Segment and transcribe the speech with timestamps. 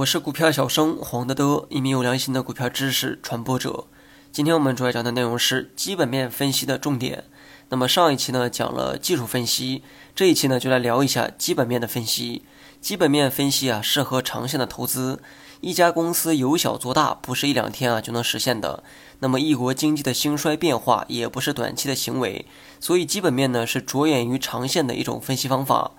[0.00, 3.84] 我是股票小生黄德德，一名有良心的股票知识传播者。
[4.32, 7.24] 今天我们主要讲的内容是基本面分析的重点。
[7.68, 9.82] 那么上一期呢讲了技术分析，
[10.14, 12.44] 这一期呢就来聊一下基本面的分析。
[12.80, 15.20] 基本面分析啊，适合长线的投资。
[15.60, 18.82] 一家公司由小做大，不是一两天啊就能实现的。
[19.18, 22.46] 那么一国经济的兴衰变化，也不是短期的行为。
[22.80, 25.90] 所以基本面呢，是着眼于长线的一种分析方法。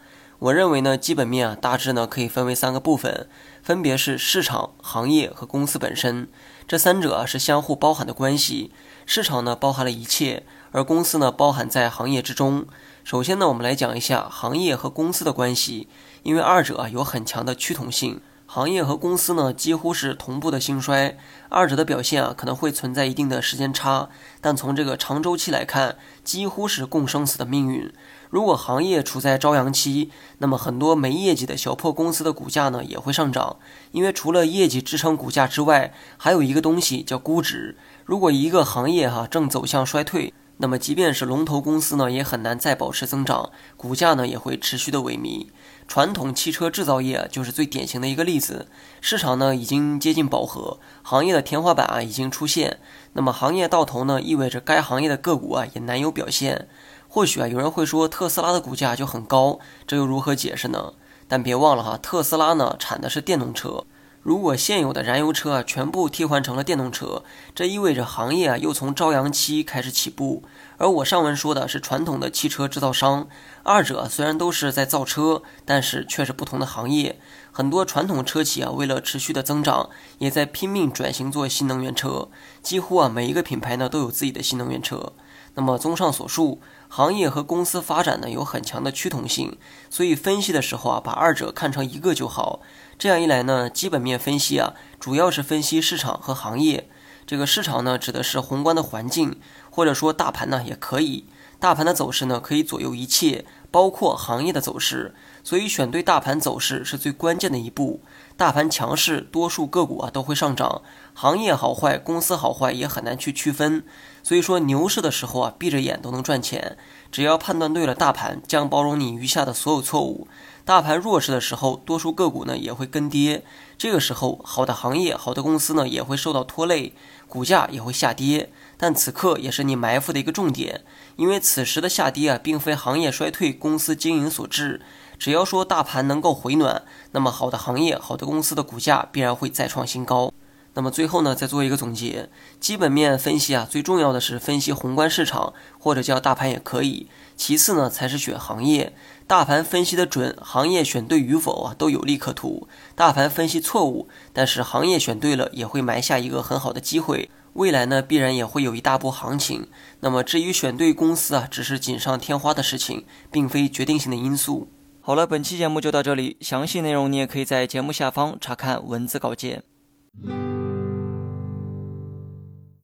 [0.41, 3.29] 我认为呢，基本面啊，大致呢可以分为三个部分，
[3.61, 6.27] 分别是市场、行业和公司本身。
[6.67, 8.71] 这三者啊是相互包含的关系。
[9.05, 12.65] 市场呢包含了一切，而公司呢包含在行业之中。
[13.03, 15.87] 首先呢，我们来讲一下行业和公司的关系，
[16.23, 18.19] 因为二者有很强的趋同性。
[18.53, 24.09] 行业和公司呢几乎是同步的兴衰，二者的表现啊可能会存在一定的时间差，
[24.41, 27.89] 但从这个长周期来看，几乎是共生死的命运。
[28.29, 33.55] 如果行业处在朝阳期，那么很多没业绩的小破公司的股价呢也会上涨，
[33.93, 37.77] 因为除了业绩支撑股价之外，还有一个东西叫估值。
[38.03, 45.47] 如果一个行业哈正走向衰退，那么即便是龙头公司呢也很难再保持增长，股价呢也会持续的萎靡。
[45.87, 48.67] 传统汽车制造业就是最典型的一个例子，
[49.01, 52.79] 市场呢已经接近饱和，行业的天花板啊已经出现。
[53.13, 56.67] 那么行业到头呢，意味着该行业的个股啊也难有表现。
[57.07, 60.93] 或许啊有人会说特斯拉的股价就很高，这又如何解释呢？
[61.27, 63.85] 但别忘了哈，特斯拉呢产的是电动车。
[64.23, 67.23] 如果现有的燃油车啊全部替换成了电动车，
[67.55, 70.43] 这意味着行业啊又从朝阳期开始起步。
[70.77, 73.27] 而我上文说的是传统的汽车制造商，
[73.63, 77.19] 二者虽然都是在造车，但是却是不同的行业。
[77.51, 82.29] 很多传统车企啊为了持续的增长，也在拼命转型做新能源车。
[82.61, 85.13] 几乎啊每一个品牌呢都有自己的新能源车。
[85.55, 89.57] 那么综上所述，行业和公司发展呢有很强的趋同性，
[89.89, 92.61] 所以分析的时候啊把二者看成一个就好。
[92.97, 96.89] 这样一来呢，基本面分析啊，主要是分析市场和行业。
[97.27, 99.39] 这个市场呢，指的是宏观的环境，
[99.69, 101.25] 或者说大盘呢，也可以。
[101.59, 105.13] 大盘的走势呢，可以左右一切，包括行业的走势。
[105.43, 108.01] 所以选对大盘走势是最关键的一步。
[108.35, 110.81] 大盘强势，多数个股啊都会上涨；
[111.13, 113.83] 行业好坏，公司好坏也很难去区分。
[114.23, 116.77] 所以说牛市的时候啊，闭着眼都能赚钱。
[117.11, 120.27] 只要判断对了，大盘将包容你余下的所有错误。
[120.63, 123.43] 大盘弱势的时候，多数个股呢也会跟跌。
[123.77, 126.93] 这个时候，好的行业、好的公司呢也会受到拖累，
[127.27, 128.51] 股价也会下跌。
[128.77, 130.81] 但此刻也是你埋伏的一个重点，
[131.17, 134.81] 因为此时的下跌啊，并非行业衰退、公司经营所致。
[135.19, 140.31] 只要说大盘能够回暖，那么好的行业、好的公司的股价必然会再创新高。
[140.73, 147.07] 那么最后呢，再做一个总结，基本面分析啊，最重要的是分析宏观市场，或者叫大盘也可以。
[147.35, 148.93] 其次呢，才是选行业。
[149.27, 152.67] 大盘分析的准，行业选对与否啊，都有利可图。
[152.95, 157.29] 大盘分析错误，但是行业选对了，也会埋下一个很好的机会。
[157.53, 159.67] 未来呢，必然也会有一大波行情。
[159.99, 164.69] 那么至于选对公司啊，只是锦上添花的事情，并非决定性的因素。
[165.01, 169.63] 好了，本期节目就到这里，详细内容你也可以在节目下方查看文字稿件。